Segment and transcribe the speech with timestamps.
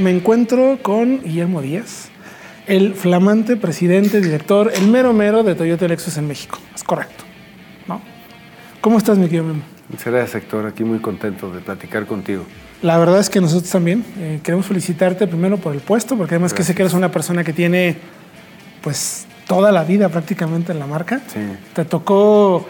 [0.00, 2.08] me encuentro con Guillermo Díaz,
[2.66, 6.58] el flamante presidente, director, el mero mero de Toyota Lexus en México.
[6.74, 7.24] Es correcto,
[7.86, 8.00] ¿no?
[8.80, 9.62] ¿Cómo estás, mi querido Memo?
[9.88, 10.66] Muchas gracias, Héctor.
[10.66, 12.44] Aquí muy contento de platicar contigo.
[12.80, 16.54] La verdad es que nosotros también eh, queremos felicitarte primero por el puesto, porque además
[16.54, 17.96] que sé que eres una persona que tiene,
[18.80, 21.20] pues, toda la vida prácticamente en la marca.
[21.26, 21.40] Sí.
[21.74, 22.66] Te tocó,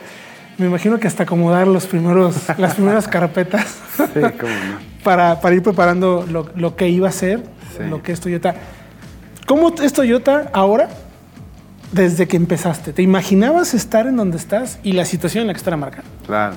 [0.61, 4.79] me imagino que hasta acomodar los primeros, las primeras carpetas Sí, cómo no.
[5.03, 7.43] para, para ir preparando lo, lo que iba a ser,
[7.77, 7.84] Sí.
[7.89, 8.55] lo que es Toyota.
[9.47, 10.89] ¿Cómo es Toyota ahora
[11.93, 12.93] desde que empezaste?
[12.93, 16.03] ¿Te imaginabas estar en donde estás y la situación en la que está la marca?
[16.27, 16.55] Claro.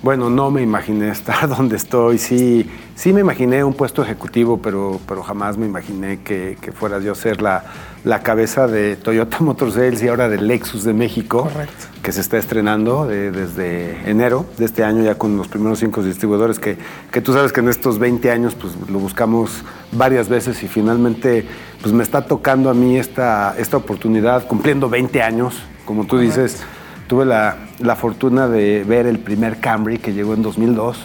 [0.00, 2.18] Bueno, no me imaginé estar donde estoy.
[2.18, 7.00] Sí, sí me imaginé un puesto ejecutivo, pero, pero jamás me imaginé que, que fuera
[7.00, 7.64] yo ser la,
[8.04, 11.86] la cabeza de Toyota Motor Sales y ahora de Lexus de México, Correcto.
[12.02, 16.02] que se está estrenando eh, desde enero de este año ya con los primeros cinco
[16.02, 16.78] distribuidores que,
[17.10, 21.44] que tú sabes que en estos 20 años pues lo buscamos varias veces y finalmente
[21.82, 26.62] pues me está tocando a mí esta, esta oportunidad cumpliendo 20 años, como tú dices.
[27.08, 30.98] Tuve la, la fortuna de ver el primer Camry que llegó en 2002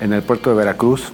[0.00, 1.12] en el puerto de Veracruz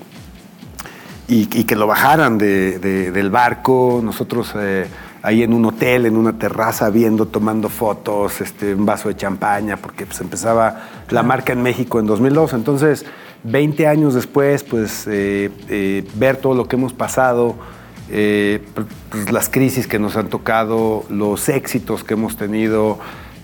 [1.28, 4.86] y, y que lo bajaran de- de- del barco, nosotros eh,
[5.22, 9.77] ahí en un hotel, en una terraza, viendo, tomando fotos, este, un vaso de champaña,
[9.77, 12.55] porque pues, empezaba la marca en México en 2002.
[12.55, 13.05] Entonces,
[13.44, 17.55] 20 años después, pues eh, eh, ver todo lo que hemos pasado,
[18.11, 18.64] eh,
[19.11, 22.98] pues, las crisis que nos han tocado, los éxitos que hemos tenido,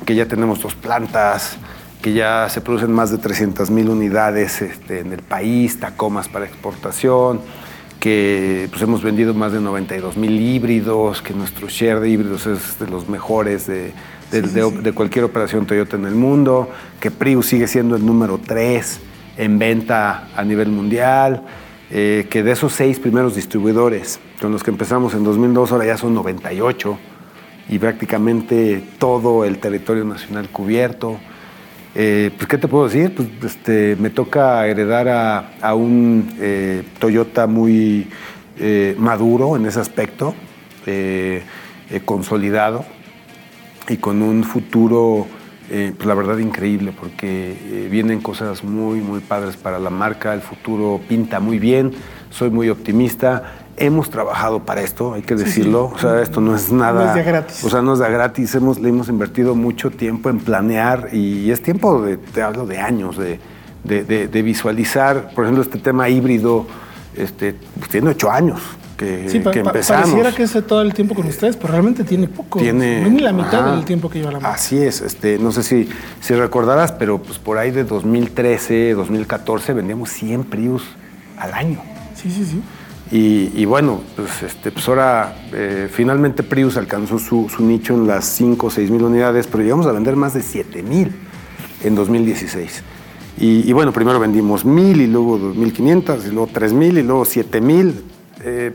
[0.04, 1.56] que ya tenemos dos plantas,
[2.02, 6.44] que ya se producen más de 300 mil unidades este, en el país, Tacomas para
[6.44, 7.40] exportación,
[8.00, 12.78] que pues, hemos vendido más de 92 mil híbridos, que nuestro share de híbridos es
[12.78, 13.92] de los mejores de,
[14.30, 16.68] de- de- de cualquier operación Toyota en el mundo,
[17.00, 19.00] que Prius sigue siendo el número 3
[19.38, 21.42] en venta a nivel mundial,
[21.90, 25.96] eh, que de esos seis primeros distribuidores con los que empezamos en 2002 ahora ya
[25.96, 26.98] son 98
[27.68, 31.18] y prácticamente todo el territorio nacional cubierto.
[31.94, 33.14] Eh, pues, ¿qué te puedo decir?
[33.14, 38.08] Pues, este, me toca heredar a, a un eh, Toyota muy
[38.58, 40.34] eh, maduro en ese aspecto,
[40.86, 41.42] eh,
[41.90, 42.84] eh, consolidado
[43.88, 45.26] y con un futuro,
[45.70, 50.40] eh, pues, la verdad, increíble, porque vienen cosas muy, muy padres para la marca, el
[50.40, 51.92] futuro pinta muy bien,
[52.30, 53.63] soy muy optimista.
[53.76, 55.90] Hemos trabajado para esto, hay que decirlo.
[55.94, 57.04] O sea, esto no es nada.
[57.04, 57.64] No es de gratis.
[57.64, 58.54] O sea, no es de gratis.
[58.54, 62.78] Hemos, le hemos invertido mucho tiempo en planear y es tiempo, de, te hablo de
[62.78, 63.40] años, de,
[63.82, 66.66] de- de- de visualizar, por ejemplo, este tema híbrido,
[67.16, 68.60] este, pues tiene ocho años
[68.96, 70.02] que, Sí, que empezamos.
[70.10, 72.60] pareciera que es todo el tiempo con ustedes, pero realmente tiene poco.
[72.60, 73.70] Tiene, no ni la mitad ajá.
[73.76, 74.54] del tiempo que lleva la marca.
[74.54, 75.88] Así es, este, no sé si,
[76.20, 80.84] si recordarás, pero pues por ahí de 2013, 2014 vendíamos 100 Prius
[81.38, 81.80] al año.
[82.14, 82.62] Sí, sí, sí.
[83.12, 88.06] Y, y bueno, pues, este, pues ahora eh, finalmente Prius alcanzó su, su nicho en
[88.06, 91.12] las 5 o 6 mil unidades, pero llegamos a vender más de 7 mil
[91.82, 92.82] en 2016.
[93.38, 97.94] Y, y bueno, primero vendimos mil y luego 2.500 y luego 3.000 y luego 7.000.
[98.44, 98.72] eh,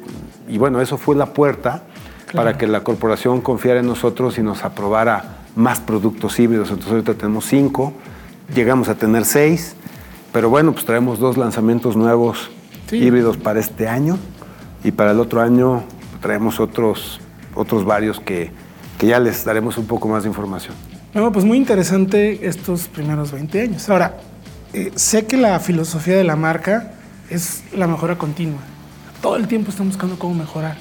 [0.48, 1.84] y bueno, eso fue la puerta
[2.34, 6.70] para que la corporación confiara en nosotros y nos aprobara más productos híbridos.
[6.70, 7.94] Entonces ahorita tenemos 5,
[8.54, 9.76] llegamos a tener 6,
[10.32, 12.50] pero bueno, pues traemos dos lanzamientos nuevos
[12.90, 12.98] Sí.
[12.98, 14.18] híbridos para este año
[14.84, 15.84] y para el otro año
[16.22, 17.20] traemos otros,
[17.56, 18.52] otros varios que,
[18.98, 20.76] que ya les daremos un poco más de información.
[21.14, 23.90] No, pues muy interesante estos primeros 20 años.
[23.90, 24.18] Ahora,
[24.74, 26.94] eh, sé que la filosofía de la marca
[27.30, 28.60] es la mejora continua.
[29.22, 30.78] Todo el tiempo estamos buscando cómo mejorar.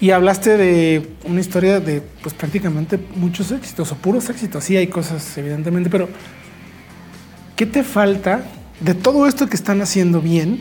[0.00, 4.64] Y hablaste de una historia de, pues prácticamente muchos éxitos o puros éxitos.
[4.64, 6.08] Sí hay cosas, evidentemente, pero
[7.54, 8.42] ¿qué te falta
[8.80, 10.60] de todo esto que están haciendo bien?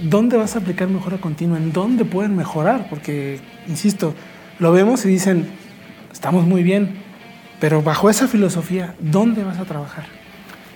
[0.00, 1.56] ¿Dónde vas a aplicar mejora continua?
[1.56, 2.86] ¿En dónde pueden mejorar?
[2.90, 4.14] Porque, insisto,
[4.58, 5.48] lo vemos y dicen,
[6.12, 6.96] estamos muy bien,
[7.60, 10.04] pero bajo esa filosofía, ¿dónde vas a trabajar?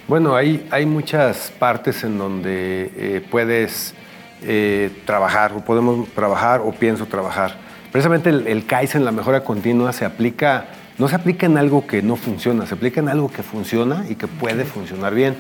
[0.09, 3.95] Bueno, hay, hay muchas partes en donde eh, puedes
[4.43, 7.57] eh, trabajar, o podemos trabajar, o pienso trabajar.
[7.93, 10.65] Precisamente el, el Kaizen, la mejora continua, se aplica,
[10.97, 14.15] no se aplica en algo que no funciona, se aplica en algo que funciona y
[14.15, 15.37] que puede funcionar bien.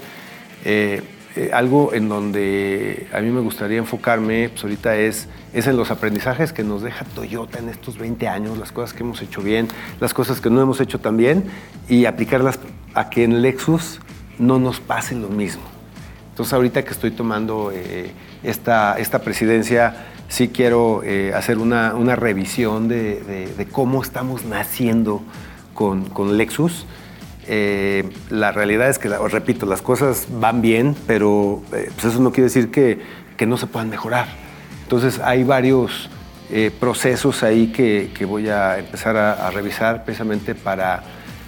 [0.67, 1.03] Eh,
[1.37, 5.91] eh, algo en donde a mí me gustaría enfocarme pues ahorita es, es en los
[5.91, 9.69] aprendizajes que nos deja Toyota en estos 20 años, las cosas que hemos hecho bien,
[10.01, 11.45] las cosas que no hemos hecho tan bien
[11.89, 12.59] y aplicarlas
[12.95, 14.01] a que en Lexus
[14.39, 15.63] no nos pase lo mismo.
[16.31, 18.11] Entonces ahorita que estoy tomando eh,
[18.43, 23.21] esta, esta presidencia, sí quiero eh, hacer una, una revisión de,
[23.57, 25.23] de- cómo estamos naciendo
[25.75, 26.87] con, con Lexus.
[27.47, 32.33] Eh, la realidad es que, repito, las cosas van bien, pero eh, pues eso no
[32.33, 33.01] quiere decir que,
[33.37, 34.29] que no se puedan mejorar.
[34.83, 36.11] Entonces hay varios
[36.53, 41.01] eh, procesos ahí que, voy a empezar a, revisar precisamente para,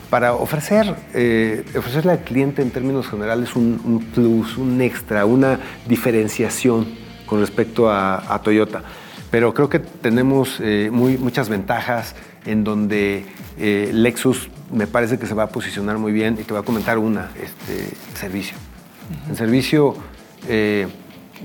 [0.08, 5.58] para ofrecer, eh, ofrecerle al cliente en términos generales un, plus, un extra, una
[5.88, 6.86] diferenciación
[7.26, 8.84] con respecto a, Toyota.
[9.32, 12.14] Pero creo que tenemos eh, muy, muchas ventajas
[12.46, 13.24] en donde
[13.58, 16.98] Lexus me parece que se va a posicionar muy bien y te voy a comentar
[16.98, 18.56] una, este, servicio.
[19.28, 19.96] En servicio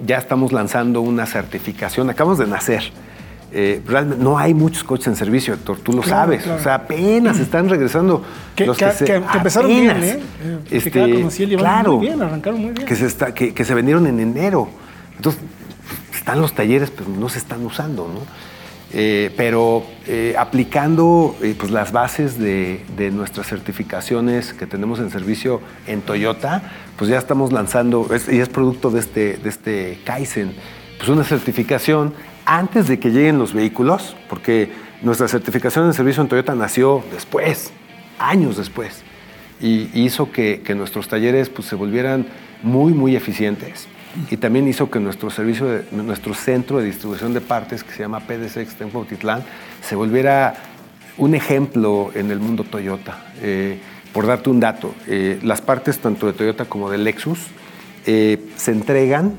[0.06, 2.92] ya estamos lanzando una certificación, acabamos de nacer.
[3.54, 6.46] Eh, realmente no hay muchos coches en servicio, Héctor, tú lo sabes.
[6.48, 8.22] O sea, apenas están regresando.
[8.56, 10.20] Que, los que, que, empezaron bien, ¿eh?
[10.70, 12.86] Este, claro, muy bien, arrancaron muy bien.
[12.86, 14.70] Que se, está, que, se vendieron en enero.
[15.16, 15.42] Entonces,
[16.14, 18.20] están los talleres, pero no se están usando, ¿no?
[18.94, 25.60] Eh, pero eh, aplicando pues las bases de, de, nuestras certificaciones que tenemos en servicio
[25.88, 26.62] en Toyota,
[26.98, 30.54] pues ya estamos lanzando, y es producto de este, de este Kaizen,
[30.98, 32.14] pues una certificación
[32.46, 37.72] antes de que lleguen los vehículos, porque nuestra certificación de servicio en Toyota nació después,
[38.20, 39.04] años después,
[39.60, 42.26] y hizo que, nuestros talleres pues, se volvieran
[42.64, 43.88] muy, muy eficientes.
[44.30, 48.20] Y también hizo que nuestro servicio, nuestro centro de distribución de partes, que se llama
[48.20, 49.44] PDC Extenfo Titlán,
[49.82, 50.56] se volviera
[51.18, 53.26] un ejemplo en el mundo Toyota.
[53.42, 53.80] Eh,
[54.14, 57.40] por darte un dato, eh, las partes tanto de Toyota como de Lexus
[58.06, 59.34] eh, se entregan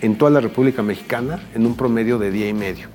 [0.00, 2.88] en toda la República Mexicana en un promedio de día y medio.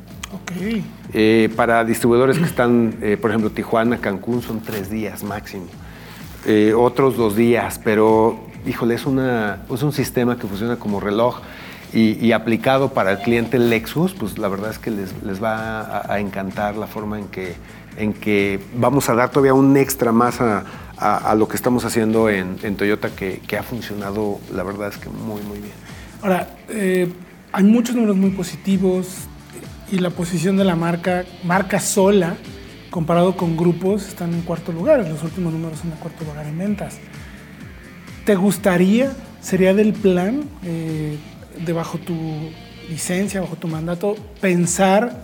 [0.44, 0.84] Okay.
[1.14, 5.66] Eh, para distribuidores que están, eh, por ejemplo, Tijuana, Cancún, son tres días máximo.
[6.46, 11.42] Eh, otros dos días, pero, híjole, es, una, es un sistema que funciona como reloj
[11.94, 16.20] y, aplicado para el cliente Lexus, pues la verdad es que les, les va a,
[16.20, 17.56] encantar la forma en que,
[17.98, 20.64] en que vamos a dar todavía un extra más a,
[20.98, 24.98] a, lo que estamos haciendo en, en Toyota, que, que ha funcionado, la verdad es
[24.98, 25.74] que muy, muy bien.
[26.22, 27.12] Ahora, eh,
[27.52, 29.08] hay muchos números muy positivos
[29.92, 32.38] y la posición de la marca, marca sola,
[32.90, 35.06] comparado con grupos, están en cuarto lugar.
[35.08, 37.00] Los últimos números son en cuarto lugar en ventas.
[38.32, 39.12] ¿Te gustaría,
[39.42, 41.18] sería del plan, eh,
[41.76, 42.16] bajo tu
[42.90, 45.22] licencia, bajo tu mandato, pensar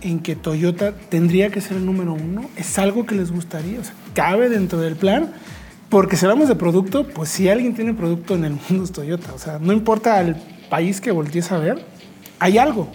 [0.00, 2.50] en que Toyota tendría que ser el número uno?
[2.56, 3.78] ¿Es algo que les gustaría?
[4.12, 5.34] ¿cabe dentro del plan?
[5.88, 9.32] Porque si hablamos de producto, pues si alguien tiene producto en el mundo es Toyota.
[9.34, 10.34] O sea, no importa el
[10.68, 11.86] país que voltees a ver,
[12.40, 12.88] hay algo.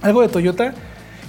[0.00, 0.72] Algo de Toyota.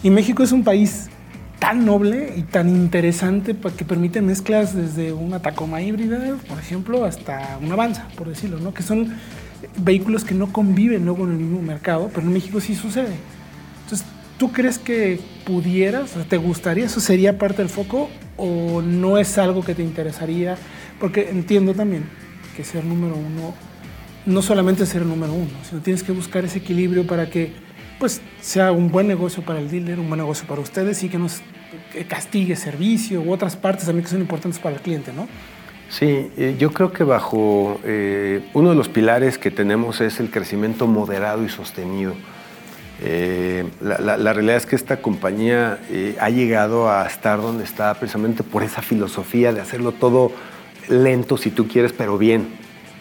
[0.03, 1.09] Y México es un país
[1.59, 7.57] tan noble y tan interesante que permite mezclas desde una Tacoma híbrida, por ejemplo, hasta
[7.61, 8.73] una Avanza, por decirlo, ¿no?
[8.73, 9.15] Que son
[9.77, 13.15] vehículos que no conviven luego en el mismo mercado, pero en México sí sucede.
[13.83, 14.07] Entonces,
[14.37, 19.63] ¿tú crees que pudieras, te gustaría, eso sería parte del foco o no es algo
[19.63, 20.57] que te interesaría?
[20.99, 22.03] Porque entiendo también
[22.55, 23.53] que ser número uno,
[24.25, 27.66] no solamente ser el número uno, sino tienes que buscar ese equilibrio para que
[27.99, 31.17] pues, sea un buen negocio para el dealer, un buen negocio para ustedes y que
[31.17, 31.41] nos
[32.07, 35.27] castigue servicio u otras partes también que son importantes para el cliente, ¿no?
[35.89, 40.29] Sí, eh, yo creo que bajo eh, uno de los pilares que tenemos es el
[40.29, 42.13] crecimiento moderado y sostenido.
[43.01, 45.77] Eh, la, la, realidad es que esta compañía
[46.19, 50.31] ha llegado a estar donde está precisamente por esa filosofía de hacerlo todo
[50.89, 52.47] lento si tú quieres, pero bien,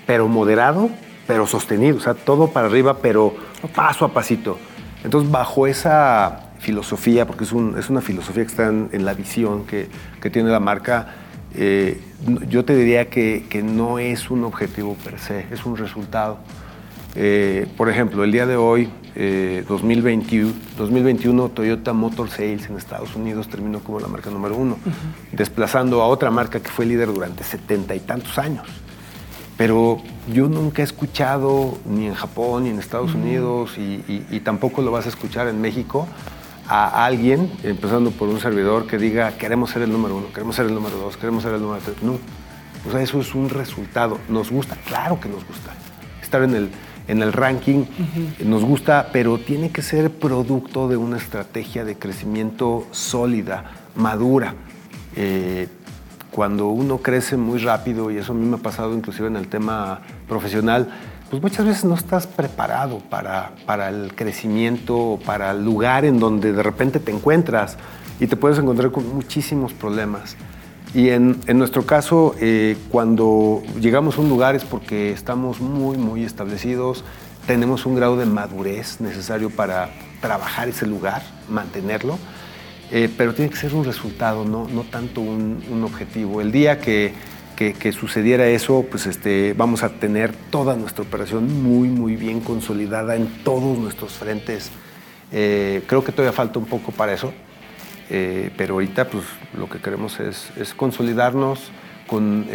[0.07, 0.91] pero moderado,
[1.27, 3.35] pero sostenido, o sea, todo para arriba, pero
[3.75, 4.59] paso a pasito.
[5.05, 9.89] Entonces, bajo esa filosofía, porque es, una filosofía que está en, la visión que,
[10.31, 11.15] tiene la marca,
[11.55, 12.01] eh,
[12.49, 16.39] yo te diría que, no es un objetivo per se, es un resultado.
[17.15, 18.91] Eh, por ejemplo, el día de hoy,
[19.69, 24.77] 2021, eh, 2021, Toyota Motor Sales en Estados Unidos terminó como la marca número uno,
[25.33, 28.67] desplazando a otra marca que fue líder durante setenta y tantos años.
[29.57, 34.91] Pero yo nunca he escuchado, ni en Japón, ni en Estados Unidos, y, tampoco lo
[34.91, 36.07] vas a escuchar en México,
[36.69, 40.67] a alguien, empezando por un servidor, que diga, queremos ser el número uno, queremos ser
[40.67, 42.03] el número dos, queremos ser el número tres.
[42.03, 42.19] No.
[42.87, 44.19] O sea, eso es un resultado.
[44.29, 44.77] ¿Nos gusta?
[44.87, 45.73] Claro que nos gusta.
[46.21, 46.71] Estar en el
[47.09, 47.85] en el ranking,
[48.45, 54.55] nos gusta, pero tiene que ser producto de una estrategia de crecimiento sólida, madura.
[55.15, 55.69] Eh,
[56.37, 59.49] cuando uno crece muy rápido, y eso a mí me ha pasado inclusive en el
[59.49, 60.91] tema profesional,
[61.31, 66.53] pues muchas veces no estás preparado para, para el crecimiento, para el lugar en donde
[66.53, 67.79] de repente te encuentras
[68.21, 70.37] y te puedes encontrar con muchísimos problemas.
[70.93, 76.23] Y en, nuestro caso, eh, cuando llegamos a un lugar es porque estamos muy, muy
[76.23, 77.03] establecidos,
[77.47, 79.89] tenemos un grado de madurez necesario para
[80.21, 82.19] trabajar ese lugar, mantenerlo,
[82.93, 86.41] eh, pero tiene que ser un resultado, no, no tanto un, objetivo.
[86.41, 87.13] El día que,
[87.57, 93.17] que, sucediera eso, pues este, vamos a tener toda nuestra operación muy, muy bien consolidada
[93.17, 94.71] en todos nuestros frentes
[95.33, 97.33] Eh, creo que todavía falta un poco para eso,
[98.11, 99.25] eh, pero ahorita pues,
[99.59, 101.73] lo que queremos es, es consolidarnos
[102.07, 102.47] con,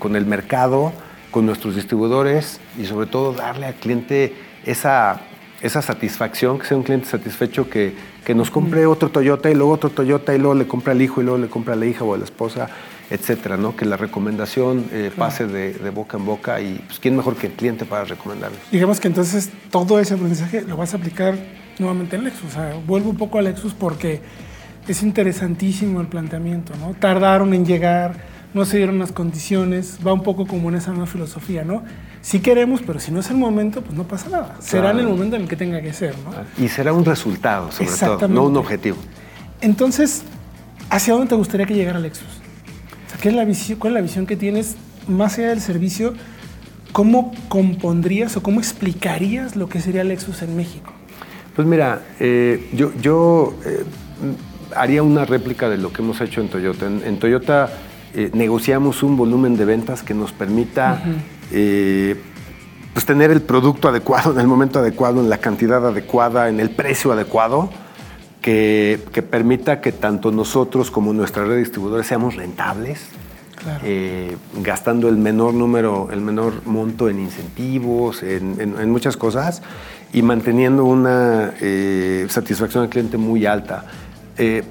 [0.00, 0.92] con, el mercado,
[1.30, 5.20] con nuestros distribuidores y sobre todo darle al cliente esa,
[5.62, 7.94] esa satisfacción, que sea un cliente satisfecho que,
[8.26, 11.22] que nos compre otro Toyota y luego otro Toyota y luego le compra al hijo
[11.22, 12.68] y luego le compra a la hija o a la esposa
[13.10, 13.76] etcétera, ¿no?
[13.76, 17.52] Que la recomendación eh, pase de, boca en boca y pues, quién mejor que el
[17.52, 18.58] cliente para recomendarle.
[18.72, 21.36] Digamos que entonces todo ese aprendizaje lo vas a aplicar
[21.78, 22.50] nuevamente en Lexus.
[22.50, 24.20] O sea, vuelvo un poco a Lexus porque
[24.88, 26.94] es interesantísimo el planteamiento, ¿no?
[26.94, 28.16] Tardaron en llegar,
[28.56, 31.84] no se dieron las condiciones, va un poco como en esa nueva filosofía, ¿no?
[32.22, 34.56] Si queremos, pero si no es el momento, pues no pasa nada.
[34.60, 36.64] Será en el momento en el que tenga que ser, ¿no?
[36.64, 38.96] Y será un resultado, sobre todo, no un objetivo.
[39.60, 40.22] Entonces,
[40.88, 42.26] ¿hacia dónde te gustaría que llegara Lexus?
[43.20, 46.14] ¿Qué es la visión, ¿Cuál es la visión que tienes más allá del servicio?
[46.92, 50.94] ¿Cómo compondrías o cómo explicarías lo que sería Lexus en México?
[51.54, 53.84] Pues mira, eh, yo, yo eh,
[54.74, 56.86] haría una réplica de lo que hemos hecho en Toyota.
[56.86, 57.70] En, Toyota
[58.16, 61.02] eh, negociamos un volumen de ventas que nos permita
[61.50, 66.70] pues tener el producto adecuado en el momento adecuado, en la cantidad adecuada, en el
[66.70, 67.70] precio adecuado
[68.46, 73.08] que, permita que tanto nosotros como nuestra red de distribuidores seamos rentables,
[73.82, 79.62] eh, gastando el menor número, el menor monto en incentivos, en, muchas cosas
[80.12, 83.84] y manteniendo una eh, satisfacción al cliente muy alta.
[84.38, 84.62] Eh,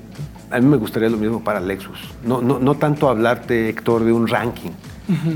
[0.51, 1.99] a mí me gustaría lo mismo para Lexus.
[2.23, 4.71] No, no, no tanto hablarte, Héctor, de un ranking,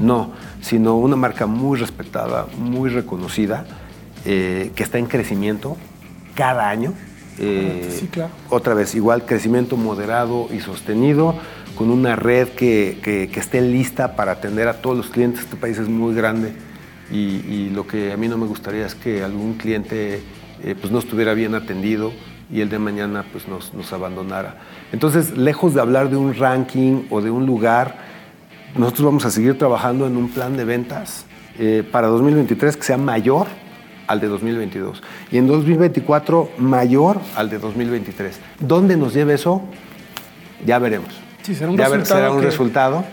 [0.01, 3.65] no, sino una marca muy respetada, muy reconocida,
[4.23, 5.77] que está en crecimiento
[6.35, 6.93] cada año
[7.41, 7.89] eh,
[8.49, 11.35] otra vez, igual crecimiento moderado y sostenido,
[11.77, 15.41] con una red que, esté lista para atender a todos los clientes.
[15.41, 16.51] Este país es muy grande
[17.11, 20.21] y, lo que a mí no me gustaría es que algún cliente
[20.63, 22.11] eh, pues no estuviera bien atendido
[22.51, 24.57] y el de mañana pues nos, abandonara.
[24.91, 27.97] Entonces, lejos de hablar de un ranking o de un lugar,
[28.75, 31.25] nosotros vamos a seguir trabajando en un plan de ventas
[31.59, 33.47] eh, para 2023 que sea mayor
[34.07, 38.39] al de 2022 y en 2024 mayor al de 2023.
[38.59, 39.61] ¿Dónde nos lleve eso?
[40.65, 41.09] Ya veremos.
[41.43, 42.19] Sí, será un ya resultado.
[42.19, 43.05] será un resultado.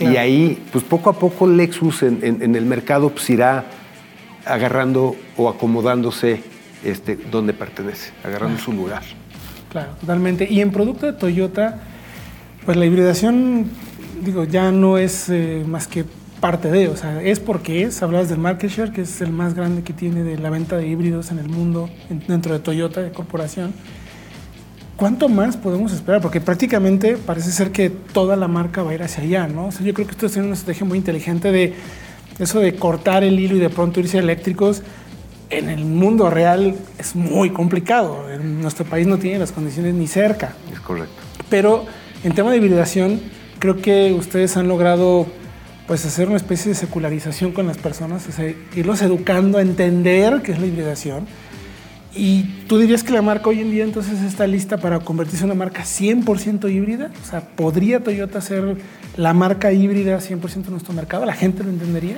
[0.00, 3.64] y, ahí, pues poco a poco Lexus en, el mercado pues, irá
[4.44, 6.42] agarrando o acomodándose
[6.84, 9.02] este, donde pertenece, agarrando su lugar.
[9.70, 10.46] Claro, totalmente.
[10.50, 11.80] Y en producto de Toyota,
[12.64, 13.66] pues la hibridación,
[14.24, 16.04] digo, ya no es eh, más que
[16.40, 19.54] parte de, o sea, es porque es, hablabas del market share, que es el más
[19.54, 21.88] grande que tiene de la venta de híbridos en el mundo,
[22.26, 23.72] dentro de Toyota, de corporación.
[24.96, 26.20] ¿Cuánto más podemos esperar?
[26.20, 29.66] Porque prácticamente parece ser que toda la marca va a ir hacia allá, ¿no?
[29.66, 31.74] O sea, yo creo que ustedes tienen una estrategia muy inteligente de
[32.38, 34.82] eso de cortar el hilo y de pronto irse eléctricos.
[35.52, 38.30] En el mundo real es muy complicado.
[38.32, 40.54] En nuestro país no tiene las condiciones ni cerca.
[40.72, 41.14] Es correcto.
[41.50, 41.84] Pero
[42.24, 43.20] en tema de hibridación,
[43.58, 45.26] creo que ustedes han logrado
[45.86, 48.26] pues hacer una especie de secularización con las personas,
[48.74, 51.26] irlos educando a entender qué es la hibridación.
[52.14, 55.50] ¿Y tú dirías que la marca hoy en día entonces está lista para convertirse en
[55.50, 57.10] una marca 100% híbrida?
[57.22, 58.78] O sea, ¿podría Toyota ser
[59.18, 61.26] la marca híbrida 100% en nuestro mercado?
[61.26, 62.16] ¿La gente lo entendería?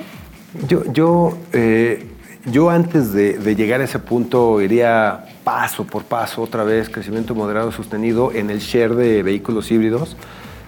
[0.69, 2.14] Yo, yo, eh,
[2.47, 7.35] yo antes de, de, llegar a ese punto iría paso por paso, otra vez, crecimiento
[7.35, 10.17] moderado sostenido en el share de vehículos híbridos.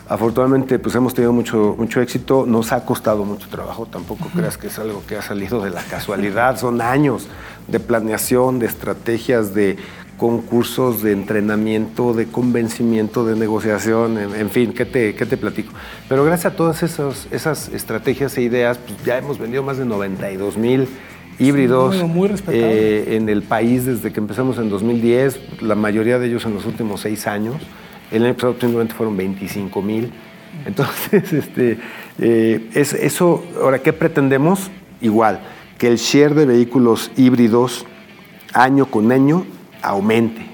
[0.08, 2.46] Afortunadamente, pues hemos tenido mucho, mucho éxito.
[2.46, 3.86] Nos ha costado mucho trabajo.
[3.86, 6.56] Tampoco creas que es algo que ha salido de la casualidad.
[6.60, 7.26] Son años
[7.66, 9.76] de planeación, de estrategias, de
[10.16, 15.72] concursos, de entrenamiento, de convencimiento, de negociación, en, fin, ¿qué te, ¿qué te platico?
[16.08, 19.84] Pero gracias a todas esas, esas estrategias e ideas, pues ya hemos vendido más de
[19.84, 20.88] 92 mil
[21.38, 21.96] híbridos
[22.48, 26.66] eh, en el país desde que empezamos en 2010, la mayoría de ellos en los
[26.66, 27.56] últimos seis años.
[28.10, 30.12] El año pasado simplemente fueron 25 mil.
[30.64, 31.78] Entonces, este,
[32.18, 34.70] eh, es, eso, ahora, ¿qué pretendemos?
[35.00, 35.40] Igual,
[35.78, 37.84] que el share de vehículos híbridos
[38.52, 39.44] año con año
[39.82, 40.46] aumente.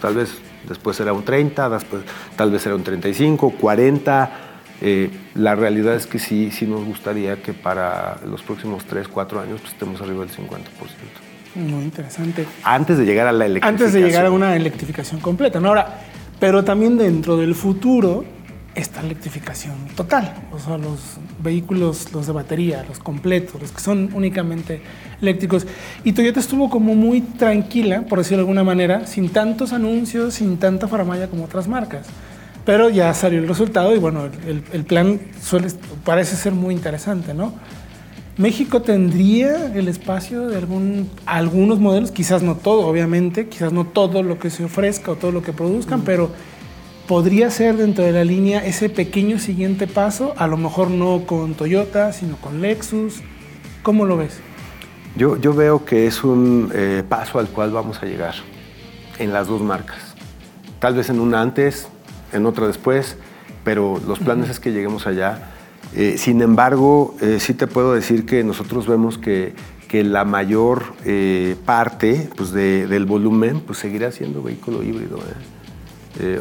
[0.00, 0.36] Tal vez
[0.68, 2.02] después será un 30, después,
[2.36, 4.51] tal vez será un 35, 40.
[4.84, 9.40] Eh, la realidad es que sí, sí nos gustaría que para los próximos 3, 4
[9.40, 10.58] años pues, estemos arriba del 50%.
[11.54, 12.46] Muy interesante.
[12.64, 13.86] Antes de llegar a la electrificación.
[13.86, 15.60] Antes de llegar a una electrificación completa.
[15.60, 15.68] ¿no?
[15.68, 16.00] Ahora,
[16.40, 18.24] pero también dentro del futuro
[18.74, 24.10] está electrificación total, o sea, los vehículos, los de batería, los completos, los que son
[24.14, 24.80] únicamente
[25.20, 25.66] eléctricos.
[26.04, 30.56] Y Toyota estuvo como muy tranquila, por decirlo de alguna manera, sin tantos anuncios, sin
[30.56, 32.06] tanta faramaya como otras marcas.
[32.64, 35.68] Pero ya salió el resultado y bueno, el, plan suele,
[36.04, 37.54] parece ser muy interesante, ¿no?
[38.36, 44.22] México tendría el espacio de algún, algunos modelos, quizás no todo, obviamente, quizás no todo
[44.22, 46.30] lo que se ofrezca o todo lo que produzcan, pero
[47.06, 51.54] podría ser dentro de la línea ese pequeño siguiente paso, a lo mejor no con
[51.54, 53.20] Toyota, sino con Lexus.
[53.82, 54.40] ¿Cómo lo ves?
[55.16, 58.34] Yo, yo veo que es un eh, paso al cual vamos a llegar
[59.18, 60.14] en las dos marcas.
[60.78, 61.88] Tal vez en una antes,
[62.32, 63.16] en otra después,
[63.64, 65.52] pero los planes es que lleguemos allá
[65.94, 69.54] eh, sin embargo, eh, sí te puedo decir que nosotros vemos que,
[69.92, 75.18] la mayor eh, parte pues, del volumen pues, seguirá siendo vehículo híbrido.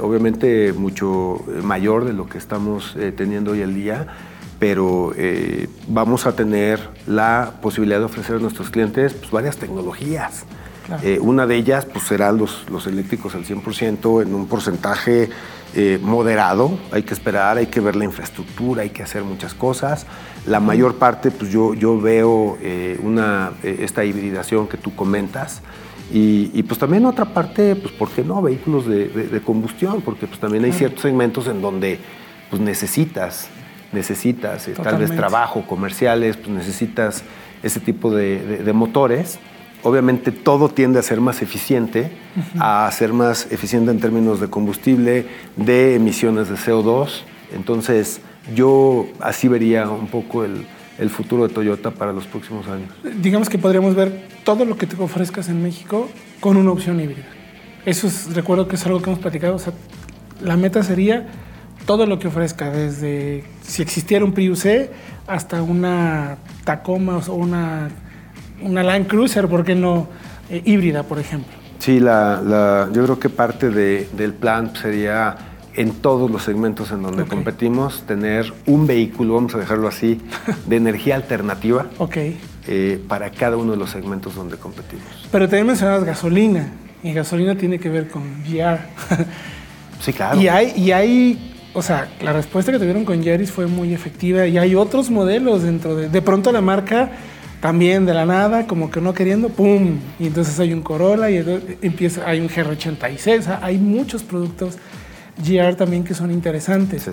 [0.01, 4.07] obviamente mucho mayor de lo que estamos teniendo hoy el día,
[4.59, 5.11] pero
[5.89, 10.45] vamos a tener la posibilidad de ofrecer a nuestros clientes pues, varias tecnologías.
[11.21, 15.29] Una de ellas pues, serán los, los eléctricos al 100% en un porcentaje
[15.73, 20.05] eh, moderado, hay que esperar, hay que ver la infraestructura, hay que hacer muchas cosas.
[20.45, 25.61] La mayor parte, pues yo, yo veo eh, una, eh, esta hibridación que tú comentas.
[26.13, 28.41] Y, pues también otra parte, pues ¿por qué no?
[28.41, 31.99] Vehículos de, combustión, porque pues también hay ciertos segmentos en donde
[32.49, 33.47] pues necesitas,
[33.93, 37.23] necesitas tal vez trabajo, comerciales, pues necesitas
[37.63, 39.39] ese tipo de motores
[39.83, 42.11] obviamente todo tiende a ser más eficiente,
[42.59, 47.23] a ser más eficiente en términos de combustible, de emisiones de CO2.
[47.53, 48.21] Entonces,
[48.55, 50.65] yo así vería un poco el,
[51.09, 52.89] futuro de Toyota para los próximos años.
[53.21, 56.07] Digamos que podríamos ver todo lo que te ofrezcas en México
[56.39, 57.25] con una opción híbrida.
[57.87, 59.55] Eso es, recuerdo que es algo que hemos platicado.
[59.55, 59.73] O sea,
[60.43, 61.25] la meta sería
[61.87, 64.91] todo lo que ofrezca, desde si existiera un Prius C
[65.25, 67.89] hasta una Tacoma o una
[68.61, 70.07] una Land Cruiser, ¿por qué no
[70.49, 71.53] eh, híbrida, por ejemplo?
[71.79, 75.35] Sí, la, yo creo que parte del plan sería
[75.73, 80.21] en todos los segmentos en donde competimos, tener un vehículo, vamos a dejarlo así,
[80.67, 82.37] de energía alternativa okay.
[82.67, 85.05] Eh, para cada uno de los segmentos donde competimos.
[85.31, 88.79] Pero también mencionabas gasolina, y gasolina tiene que ver con GR.
[89.99, 90.39] sí, claro.
[90.39, 94.45] Y hay, y hay, o sea, la respuesta que tuvieron con Yaris fue muy efectiva
[94.45, 96.09] y hay otros modelos dentro de...
[96.09, 97.11] De pronto la marca
[97.61, 99.99] también de la nada, como que no queriendo, ¡pum!
[100.19, 104.77] Y entonces hay un Corolla y empieza, hay un GR86, hay muchos productos
[105.37, 107.09] GR también que son interesantes.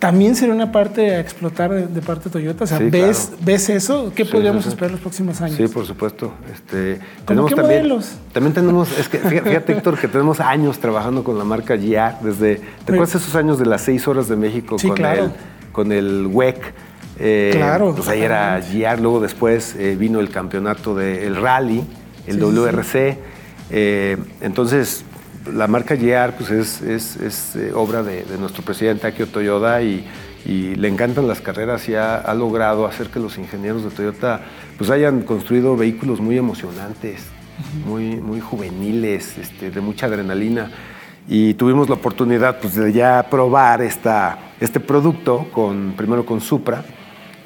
[0.00, 2.64] También sería una parte a explotar de, parte de Toyota.
[2.64, 4.12] O sea, ¿ves, ¿ves eso?
[4.12, 5.56] ¿Qué podríamos esperar los próximos años?
[5.56, 6.32] Sí, por supuesto.
[6.52, 8.16] Este, tenemos qué también, modelos?
[8.32, 12.56] También tenemos, es que fíjate, Héctor, que tenemos años trabajando con la marca GR desde,
[12.84, 15.30] ¿te acuerdas esos años de las seis horas de México con, el,
[15.70, 16.74] con el WEC?
[17.24, 17.94] Eh, claro.
[17.94, 21.84] Pues ahí era guiar, luego después eh, vino el campeonato del rally,
[22.26, 23.16] el WRC.
[23.70, 25.04] Eh, entonces,
[25.54, 30.04] la marca GR pues es, es, obra de, nuestro presidente Akio Toyoda y,
[30.44, 34.40] le encantan las carreras y ha, logrado hacer que los ingenieros de Toyota
[34.76, 37.22] pues hayan construido vehículos muy emocionantes,
[37.86, 40.72] muy, muy juveniles, este, de mucha adrenalina.
[41.28, 46.84] Y tuvimos la oportunidad pues, de ya probar esta, este producto, con, primero con Supra,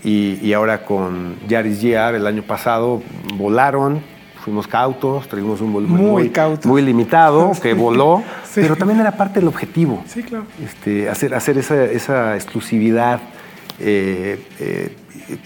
[0.06, 3.02] y, ahora con Yaris GR el año pasado
[3.34, 4.00] volaron,
[4.44, 6.32] fuimos cautos, tuvimos un volumen muy,
[6.64, 8.22] muy, limitado, que voló,
[8.54, 10.04] pero también era parte del objetivo.
[10.06, 10.46] Sí, claro.
[10.64, 13.20] Este, hacer, hacer esa, esa exclusividad
[13.80, 14.96] eh, eh,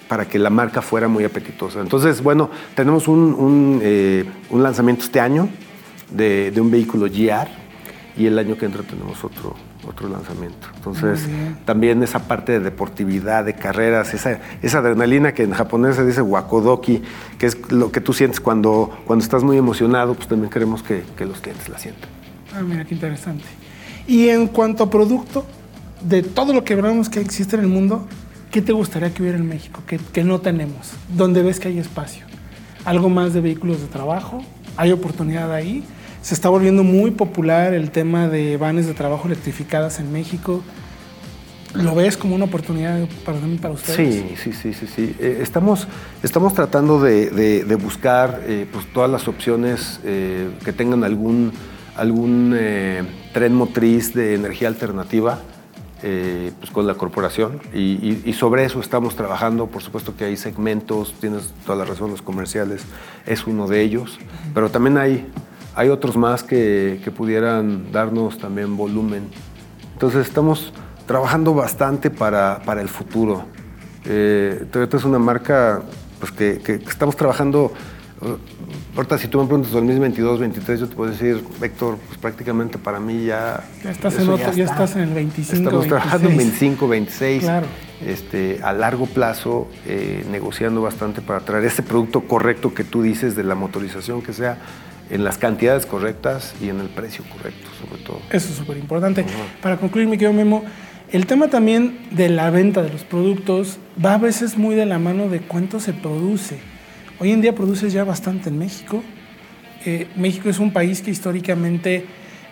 [0.07, 1.81] para que la marca fuera muy apetitosa.
[1.81, 5.49] Entonces, bueno, tenemos un, un, eh, un lanzamiento este año
[6.11, 7.49] de, de, un vehículo GR
[8.19, 10.69] y el año que entra tenemos otro, otro lanzamiento.
[10.77, 11.27] Entonces,
[11.65, 16.23] también esa parte de deportividad, de carreras, esa, esa adrenalina que en japonés se dice
[16.23, 17.03] wakodoki,
[17.39, 21.05] que es lo que tú sientes cuando, cuando estás muy emocionado, pues también queremos que,
[21.21, 22.11] los clientes la sientan.
[22.55, 23.45] Ah, mira, qué interesante.
[24.07, 25.47] Y en cuanto a producto,
[26.03, 28.07] de todo lo que hablamos que existe en el mundo,
[28.51, 30.93] ¿qué te gustaría que hubiera en México, que, que no tenemos?
[31.17, 32.25] ¿Dónde ves que hay espacio?
[32.85, 34.43] ¿Algo más de vehículos de trabajo?
[34.77, 35.85] ¿Hay oportunidad ahí?
[36.23, 40.63] Se está volviendo muy popular el tema de vanes de trabajo electrificadas en México.
[41.75, 43.97] ¿Lo ves como una oportunidad para, para ustedes?
[43.97, 44.87] Sí, sí, sí, sí.
[44.87, 45.17] sí.
[45.19, 45.89] Eh, estamos,
[46.23, 51.53] estamos tratando de, buscar eh, pues, todas las opciones eh, que tengan algún,
[51.97, 52.57] algún
[53.33, 55.39] tren motriz de energía alternativa
[56.01, 59.69] pues, con la corporación y, sobre eso estamos trabajando.
[59.69, 62.83] Por supuesto que hay segmentos, tienes toda la razón, los comerciales
[63.27, 64.19] es uno de ellos,
[64.53, 65.27] pero también hay
[65.81, 69.23] hay otros más que, pudieran darnos también volumen.
[69.95, 70.75] Entonces estamos
[71.07, 73.47] trabajando bastante para, el futuro.
[74.05, 75.81] Eh, Toyota es una marca
[76.19, 77.73] pues, que, estamos trabajando.
[78.21, 78.37] Uh,
[78.95, 83.01] ahorita, si tú me preguntas 2022, 2023, yo te puedo decir, Héctor, pues prácticamente para
[83.01, 83.65] mí ya.
[83.83, 85.63] Ya estás, en, otro, ya, estás en el 25.
[85.63, 87.43] Estamos trabajando en 25, 26.
[87.43, 87.67] Claro.
[88.07, 93.35] este, a largo plazo eh, negociando bastante para traer ese producto correcto que tú dices
[93.35, 94.59] de la motorización, que sea
[95.11, 98.21] en las cantidades correctas y en el precio correcto, sobre todo.
[98.31, 99.25] Eso es súper importante.
[99.61, 100.65] Para concluir, mi querido Memo,
[101.11, 104.99] el tema también de la venta de los productos va a veces muy de la
[104.99, 106.61] mano de cuánto se produce.
[107.19, 109.03] Hoy en día produces ya bastante en México.
[109.85, 112.07] Eh, México es un país que históricamente,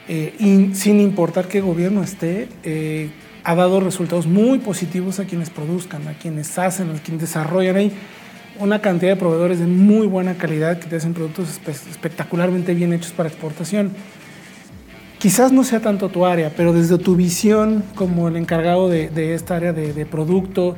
[0.09, 3.11] eh, sin importar qué gobierno esté, eh,
[3.45, 7.77] ha dado resultados muy positivos a quienes produzcan, a quienes hacen, a quienes desarrollan.
[7.77, 7.93] Hay
[8.59, 13.13] una cantidad de proveedores de muy buena calidad que te hacen productos espectacularmente bien hechos
[13.13, 13.93] para exportación
[15.19, 19.57] quizás no sea tanto tu área, pero desde tu visión como el encargado de, esta
[19.57, 20.77] área de, producto,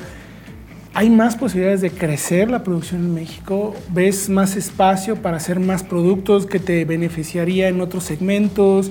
[0.95, 3.75] ¿hay más posibilidades de crecer la producción en México?
[3.91, 8.91] ¿Ves más espacio para hacer más productos que te beneficiaría en otros segmentos?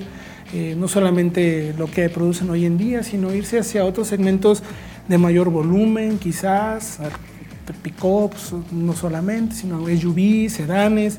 [0.52, 4.62] Eh, no solamente lo que producen hoy en día, sino irse hacia otros segmentos
[5.08, 6.98] de mayor volumen, quizás,
[7.72, 11.18] pick-ups, no solamente, sino SUVs, sedanes.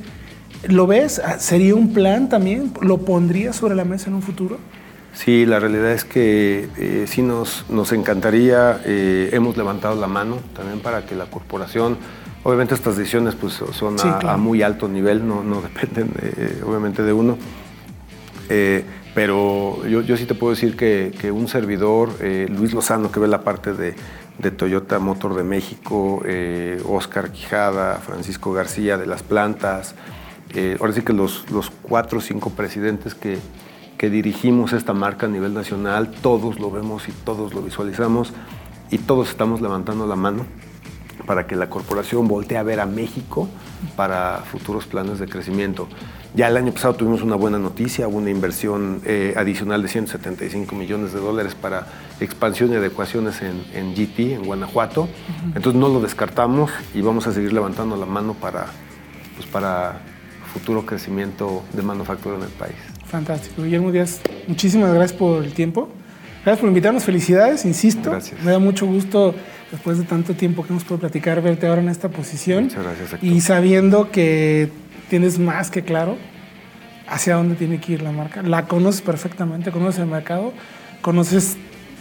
[0.68, 1.22] ¿Lo ves?
[1.24, 2.72] Ah, ¿Sería un plan también?
[2.82, 4.60] ¿Lo pondrías sobre la mesa en un futuro?
[5.14, 10.38] Sí, la realidad es que eh, sí nos, nos encantaría, eh, hemos levantado la mano
[10.56, 11.98] también para que la corporación,
[12.44, 17.12] obviamente estas decisiones pues, son a, muy alto nivel, no, no dependen eh, obviamente de
[17.12, 17.38] uno,
[19.14, 22.10] pero yo, yo, sí te puedo decir que, que un servidor,
[22.50, 23.96] Luis Lozano, que ve la parte de,
[24.42, 26.24] de Toyota Motor de México,
[26.88, 29.96] Oscar Quijada, Francisco García de las plantas,
[30.54, 33.38] eh, ahora sí que los, los cuatro o cinco presidentes que,
[33.98, 38.34] que dirigimos esta marca a nivel nacional, todos lo vemos y todos lo visualizamos
[38.90, 40.46] y todos estamos levantando la mano
[41.26, 43.48] para que la corporación voltee a ver a México
[43.96, 45.88] para futuros planes de crecimiento.
[46.34, 51.12] Ya el año pasado tuvimos una buena noticia, una inversión eh, adicional de 175 millones
[51.12, 51.88] de dólares para
[52.22, 55.10] expansión y adecuaciones en, en GT, en Guanajuato.
[55.56, 58.68] Entonces no lo descartamos y vamos a seguir levantando la mano para,
[59.36, 60.02] pues para
[60.54, 62.76] futuro crecimiento de manufactura en el país.
[63.08, 63.64] Fantástico.
[63.64, 65.90] Guillermo Díaz, muchísimas gracias por el tiempo.
[66.46, 67.04] Gracias por invitarnos.
[67.04, 68.10] Felicidades, insisto.
[68.10, 68.42] Gracias.
[68.42, 69.36] Me da mucho gusto,
[69.70, 72.66] después de tanto tiempo que hemos podido platicar, verte ahora en esta posición.
[72.66, 73.14] Muchas gracias.
[73.14, 73.30] Héctor.
[73.30, 74.72] Y sabiendo que
[75.12, 76.18] tienes más que claro
[77.06, 78.42] hacia dónde tiene que ir la marca.
[78.44, 80.54] La conoces perfectamente, conoces el mercado,
[81.02, 81.58] conoces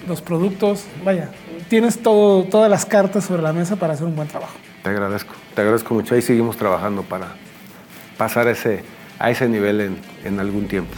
[0.07, 0.85] los productos.
[1.05, 1.29] Vaya,
[1.68, 4.55] tienes todo, todas las cartas sobre la mesa para hacer un buen trabajo.
[4.85, 5.35] Te agradezco.
[5.57, 6.14] Te agradezco mucho.
[6.14, 7.33] Ahí seguimos trabajando para
[8.16, 8.85] pasar ese,
[9.18, 10.94] a ese nivel en, en algún tiempo.